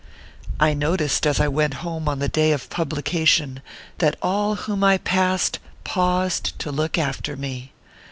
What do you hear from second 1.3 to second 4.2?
I went home on the day of publication, that